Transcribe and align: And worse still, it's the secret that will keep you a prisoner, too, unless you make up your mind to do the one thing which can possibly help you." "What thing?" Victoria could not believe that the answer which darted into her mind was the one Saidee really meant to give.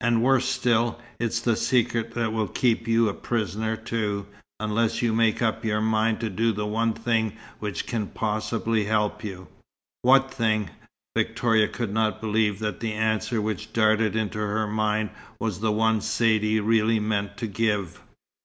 And 0.00 0.22
worse 0.22 0.44
still, 0.44 1.00
it's 1.18 1.40
the 1.40 1.56
secret 1.56 2.12
that 2.12 2.32
will 2.32 2.46
keep 2.46 2.86
you 2.86 3.08
a 3.08 3.12
prisoner, 3.12 3.76
too, 3.76 4.26
unless 4.60 5.02
you 5.02 5.12
make 5.12 5.42
up 5.42 5.64
your 5.64 5.80
mind 5.80 6.20
to 6.20 6.30
do 6.30 6.52
the 6.52 6.64
one 6.64 6.92
thing 6.92 7.36
which 7.58 7.84
can 7.84 8.06
possibly 8.06 8.84
help 8.84 9.24
you." 9.24 9.48
"What 10.02 10.32
thing?" 10.32 10.70
Victoria 11.16 11.66
could 11.66 11.92
not 11.92 12.20
believe 12.20 12.60
that 12.60 12.78
the 12.78 12.92
answer 12.92 13.42
which 13.42 13.72
darted 13.72 14.14
into 14.14 14.38
her 14.38 14.68
mind 14.68 15.10
was 15.40 15.58
the 15.58 15.72
one 15.72 16.00
Saidee 16.00 16.60
really 16.60 17.00
meant 17.00 17.36
to 17.38 17.48
give. 17.48 18.00